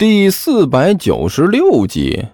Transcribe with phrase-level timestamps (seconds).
[0.00, 2.26] 第四百九十六集，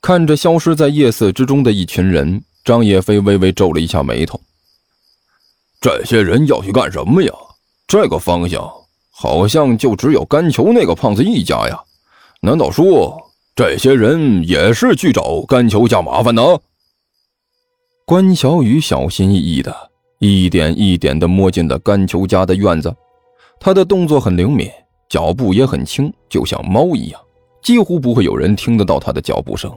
[0.00, 4.40] 看着消失在夜色之中的一群人，张野飞微微皱了一下眉头。
[5.80, 7.32] 这些人要去干什么呀？
[7.88, 8.64] 这个方向
[9.10, 11.82] 好像就只有甘球那个胖子一家呀。
[12.42, 13.20] 难道说
[13.56, 16.42] 这些人也是去找甘球家麻烦呢？
[18.06, 19.90] 关小雨小心翼翼的，
[20.20, 22.94] 一点一点的摸进了甘球家的院子，
[23.58, 24.70] 他的动作很灵敏。
[25.10, 27.20] 脚步也很轻，就像猫一样，
[27.60, 29.70] 几乎不会有人听得到他的脚步声。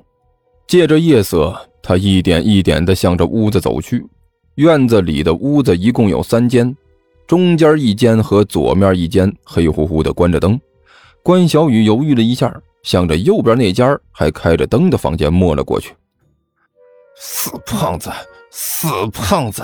[0.68, 4.06] 借着夜色，他一点一点地向着屋子走去。
[4.56, 6.74] 院子里的屋子一共有三间，
[7.26, 10.60] 中间一间和左面一间黑乎乎的，关着灯。
[11.24, 15.96] 关小雨犹豫了一下，向着右边那间还开着灯的房间摸了过去。
[17.18, 18.12] 死胖子，
[18.52, 19.64] 死胖子，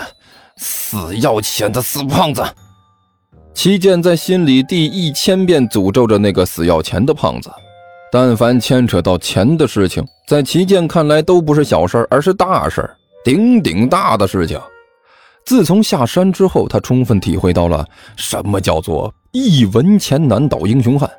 [0.57, 2.43] 死要钱的死胖子！
[3.61, 7.51] 齐健在心里第一千遍诅咒着那个死要钱的胖子。
[8.09, 14.57] 但凡牵扯到钱的事情，在齐健看来都不是小事儿而是大事儿顶顶大的事情。
[15.43, 21.11] 自从下山之后，他充分体会到了什么叫做一文钱难倒英雄汉。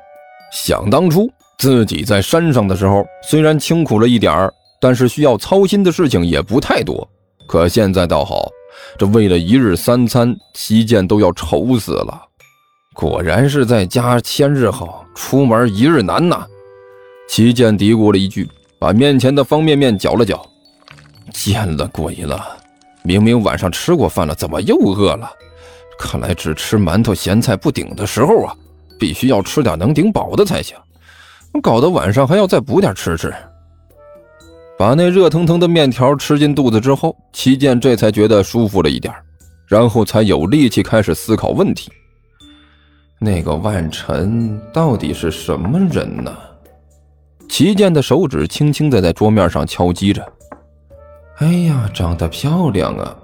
[0.51, 7.07] 想当初自己在山上的时候，虽然清苦了一点儿，但是需要操心的事情也不太多。
[7.47, 8.49] 可现在倒好，
[8.97, 12.19] 这为了一日三餐，齐健都要愁死了。
[12.93, 16.45] 果然是在家千日好，出门一日难呐！
[17.29, 18.47] 齐健嘀咕了一句，
[18.77, 20.45] 把面前的方便面搅了搅。
[21.31, 22.57] 见了鬼了！
[23.03, 25.31] 明明晚上吃过饭了，怎么又饿了？
[25.97, 28.53] 看来只吃馒头咸菜不顶的时候啊，
[28.99, 30.75] 必须要吃点能顶饱的才行。
[31.63, 33.33] 搞得晚上还要再补点吃吃。
[34.77, 39.13] 把那热腾腾的面条吃进肚子之后，齐健这才觉得舒服了一点，
[39.65, 41.89] 然后才有力气开始思考问题。
[43.23, 46.35] 那个万晨到底是什么人呢？
[47.47, 50.27] 齐健的手指轻轻的在桌面上敲击着。
[51.37, 53.15] 哎呀，长得漂亮啊！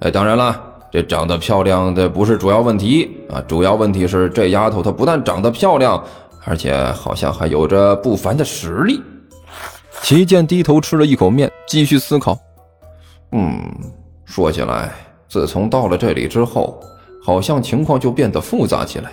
[0.00, 0.58] 哎，当然了，
[0.90, 6.02] 这长得漂亮的不是主要问题啊，主要问题是这丫头她不但长得漂亮，
[6.46, 9.02] 而且好像还有着不凡的实力。
[10.00, 12.38] 齐健低头吃了一口面，继续思考。
[13.32, 13.62] 嗯，
[14.24, 14.90] 说起来，
[15.28, 16.82] 自从到了这里之后。
[17.24, 19.12] 好像情况就变得复杂起来。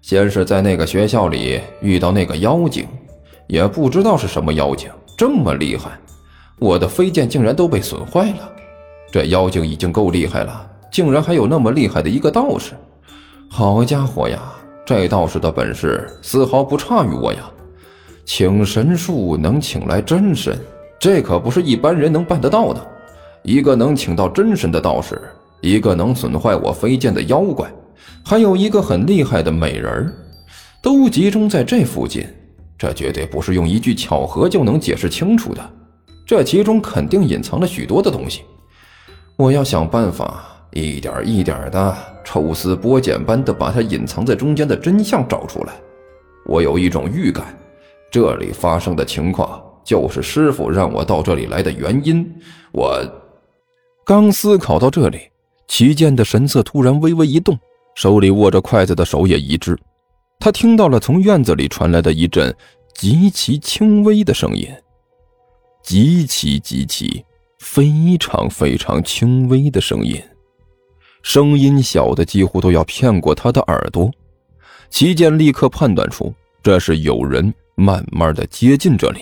[0.00, 2.86] 先是在那个学校里遇到那个妖精，
[3.46, 5.98] 也不知道是什么妖精，这么厉害，
[6.58, 8.52] 我的飞剑竟然都被损坏了。
[9.10, 12.74] 这妖精已经够厉害了，竟然还有那么厉害的一个道士。
[13.50, 14.40] 好家伙呀，
[14.84, 17.40] 这道士的本事丝毫不差于我呀！
[18.24, 20.56] 请神术能请来真神，
[21.00, 22.86] 这可不是一般人能办得到的。
[23.42, 25.18] 一个能请到真神的道士。
[25.60, 27.70] 一个能损坏我飞剑的妖怪，
[28.24, 30.12] 还有一个很厉害的美人
[30.82, 32.26] 都集中在这附近。
[32.78, 35.70] 这绝对不是用一句巧合就能解释清楚的，
[36.24, 38.42] 这其中肯定隐藏了许多的东西。
[39.36, 45.72] 我要想办法，一点一点的抽丝剥茧般的把它隐藏在中间的真相找出来。
[46.46, 47.46] 我有一种预感，
[48.12, 52.24] 这里发生的情况就是师傅让我到这里来的原因。
[52.70, 53.00] 我
[54.04, 55.18] 刚思考到这里。
[55.68, 57.56] 齐健的神色突然微微一动，
[57.94, 59.78] 手里握着筷子的手也一滞。
[60.40, 62.54] 他听到了从院子里传来的一阵
[62.94, 64.66] 极其轻微的声音，
[65.82, 67.22] 极其极其
[67.58, 70.20] 非常非常轻微的声音，
[71.22, 74.10] 声音小的几乎都要骗过他的耳朵。
[74.90, 79.20] 齐健立刻判断出这是有人慢慢的接近这里，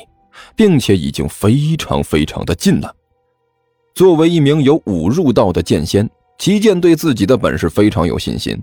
[0.55, 2.95] 并且已经非常非常的近了。
[3.95, 6.09] 作为一名有武入道的剑仙。
[6.39, 8.63] 齐健对自己的本事非常有信心，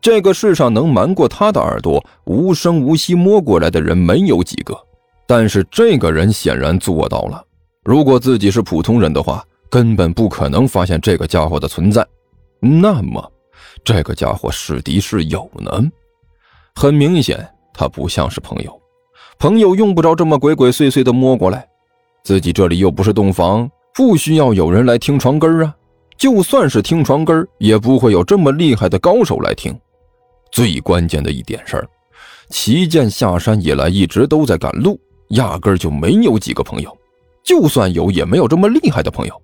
[0.00, 4.76] 这个世上能瞒过他的耳朵，无声无息摸过来的人没有几个。
[5.26, 7.44] 但是这个人显然做到了。
[7.84, 12.04] 如果自己是普通人的话，根本不可能发现这个家伙的存在。
[12.58, 13.32] 那么，
[13.84, 15.70] 这个家伙是敌是友呢？
[16.74, 18.80] 很明显，他不像是朋友。
[19.38, 21.66] 朋友用不着这么鬼鬼祟祟的摸过来，
[22.24, 25.74] 自己这里又不是洞房，不需要有人来听床根啊。
[26.20, 29.74] 就算是听床根也不会有这么厉害的高手来听。
[30.52, 31.82] 最关键的一点是，
[32.50, 36.94] 齐剑下山以来一直都在赶路，压根就没有几个朋友。
[37.42, 39.42] 就算有，也没有这么厉害的朋友。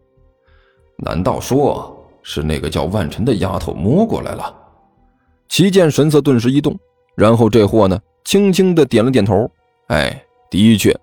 [0.99, 4.55] 难道说是那个叫万晨的丫头摸过来了？
[5.49, 6.79] 齐剑神色顿时一动，
[7.17, 9.51] 然后这货呢，轻轻的点了点头。
[9.87, 10.95] 哎，的确，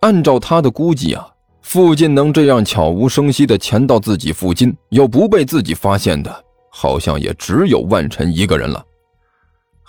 [0.00, 1.28] 按照他的估计啊。
[1.70, 8.84] 附近能这样悄无声息的潜到自己附近，又不被自己发现的，好像也只有万晨一个人了。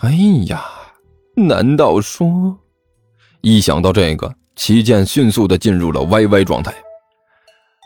[0.02, 0.12] 哎
[0.46, 0.64] 呀，
[1.36, 2.56] 难道说？
[3.42, 6.72] 一想到这个，齐剑迅速的进入了歪歪状态。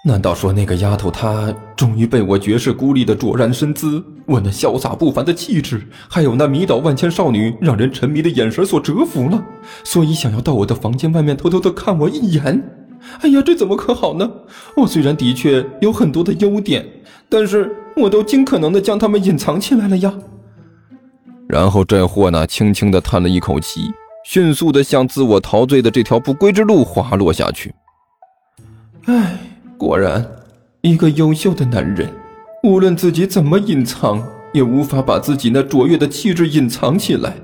[0.03, 9.41] 难道说那个丫头她终于被我绝世孤立的卓然身姿，我那潇洒不凡的气质，还有那迷倒万千少女、让人沉迷的眼神所折服了，
[9.85, 12.61] 所以想要到我的房间外面偷偷的看我一眼？
[13.21, 14.29] 哎呀，这怎么可好呢？
[14.77, 16.85] 我虽然的确有很多的优点，
[17.29, 20.13] 但是我都尽可能的将它们隐藏起来了呀。
[21.47, 23.91] 然后这货呢，轻轻的叹了一口气，
[24.25, 27.73] 迅速的向自我陶醉的这条不归之路滑落下去。
[29.05, 29.37] 唉。
[29.77, 30.25] 果然，
[30.81, 32.09] 一个优秀的男人，
[32.63, 34.23] 无论自己怎么隐藏，
[34.53, 37.35] 也无法把自己那卓越的气质隐藏起来。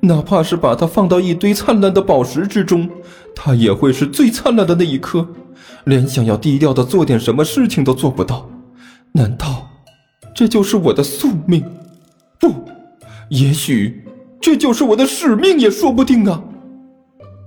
[0.00, 2.90] 哪怕是把它放到一堆灿烂的宝石之中，
[3.36, 5.28] 它也会是最灿烂的那一颗。
[5.84, 8.50] 连想要低调的做点什么事情都做不到，
[9.12, 9.70] 难道
[10.34, 11.64] 这就是我的宿命？
[12.40, 12.52] 不，
[13.28, 14.04] 也许
[14.40, 16.42] 这就是我的使命也说不定啊！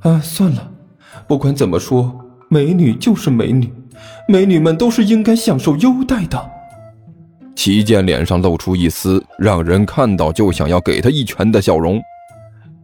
[0.03, 0.71] 啊，算了，
[1.27, 3.73] 不管怎么说，美女就是美女。
[4.29, 6.49] 美女们都是应该享受优待的。
[7.55, 11.99] 齐健脸上露出一丝让人看到就想要给他一拳的笑容。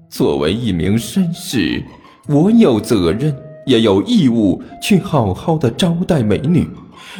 [0.09, 1.81] 作为一名绅士，
[2.27, 3.35] 我有责任
[3.65, 6.67] 也有义务去好好的招待美女，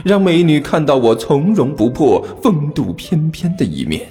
[0.03, 4.01] 让美女看到我从容不迫、风度翩翩的一面。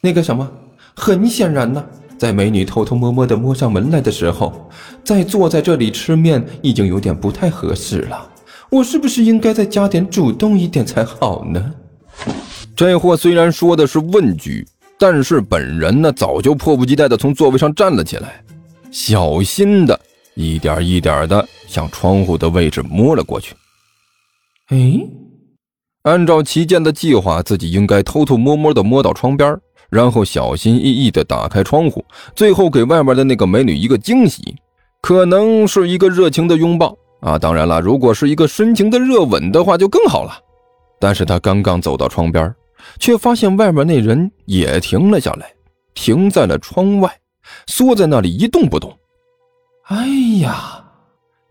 [0.00, 0.50] 那个什么，
[0.94, 1.84] 很显然呢，
[2.18, 4.68] 在美女偷偷摸摸的摸上门来的时候，
[5.02, 8.30] 再坐在这里吃面已经有点不太合适了。
[8.70, 11.74] 我是不是应该再加点主动一点才好呢？
[12.74, 14.66] 这货虽然说的是问句，
[14.98, 18.42] 但是本人呢早就迫不及待的从座位上站了起来，
[18.90, 19.98] 小心的
[20.34, 23.54] 一点一点的向窗户的位置摸了过去。
[24.68, 24.98] 哎，
[26.02, 29.56] 按照齐健的计划，自己应该偷偷摸摸的摸到窗边，
[29.90, 32.04] 然后小心翼翼的打开窗户，
[32.34, 34.42] 最后给外面的那个美女一个惊喜，
[35.02, 36.96] 可能是一个热情的拥抱。
[37.20, 40.38] 啊，当然了，如果是一个深情的热吻的话，就更好了。
[41.00, 42.54] 但是他刚刚走到窗边，
[42.98, 45.50] 却发现外面那人也停了下来，
[45.94, 47.10] 停在了窗外，
[47.66, 48.94] 缩在那里一动不动。
[49.88, 50.06] 哎
[50.40, 50.82] 呀，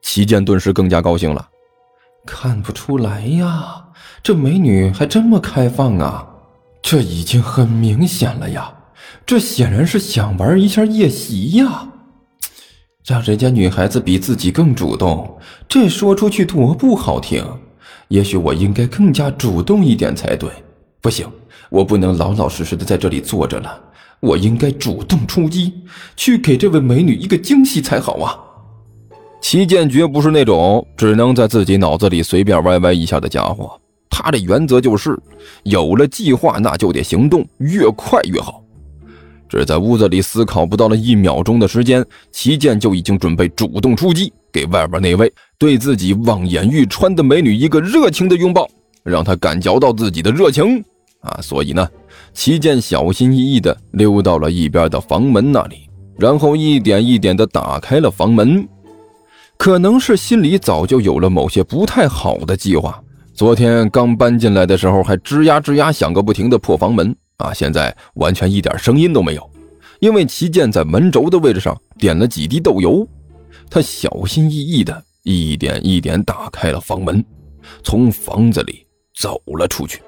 [0.02, 1.48] 齐剑顿时更加高兴了。
[2.26, 3.86] 看不出来呀，
[4.24, 6.28] 这美女还这么开放啊！
[6.82, 8.74] 这已经很明显了呀，
[9.24, 11.88] 这显然是想玩一下夜袭呀。
[13.06, 15.38] 让人家女孩子比自己更主动，
[15.68, 17.46] 这说出去多不好听。
[18.08, 20.50] 也许我应该更加主动一点才对。
[21.02, 21.30] 不行，
[21.70, 23.80] 我不能老老实实的在这里坐着了，
[24.24, 25.74] 我应该主动出击，
[26.16, 28.40] 去给这位美女一个惊喜才好啊！
[29.42, 33.78] 齐剑绝不是那种只能在自己脑子里随便歪歪一下的家伙，
[34.10, 35.20] 他的原则就是，
[35.64, 38.64] 有了计划那就得行动，越快越好。
[39.50, 48.66] 只在屋子里思考不到了一秒钟的时间，齐剑就已经准备主动出击，给外边那位对自己望眼欲穿的美女一个热情的拥抱，
[49.04, 50.82] 让她感觉到自己的热情
[51.24, 51.40] 啊！
[51.42, 51.90] 所以呢，
[52.34, 58.68] 齐剑小心翼翼地溜到了一边的房门那里，然后一点一点地打开了房门。
[59.58, 63.02] 可能是心里早就有了某些不太好的计划，
[63.34, 67.16] 昨天刚搬进来的时候还吱呀吱呀响个不停的破房门。
[67.38, 67.52] 啊！
[67.52, 69.50] 现在完全一点声音都没有，
[70.00, 73.06] 因为齐剑在门轴的位置上点了几滴豆油。
[73.70, 77.26] 他小心翼翼的一点一点打开了房门，
[77.84, 78.86] 从房子里
[79.20, 80.02] 走了出去。